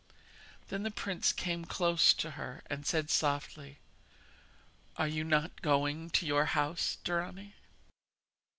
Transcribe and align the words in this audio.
Then 0.69 0.81
the 0.81 0.89
prince 0.89 1.31
came 1.31 1.63
close 1.63 2.11
to 2.15 2.31
her 2.31 2.63
and 2.71 2.87
said 2.87 3.11
softly: 3.11 3.77
'Are 4.97 5.07
you 5.07 5.23
not 5.23 5.61
going 5.61 6.09
to 6.09 6.25
your 6.25 6.45
house, 6.45 6.97
Dorani?' 7.03 7.53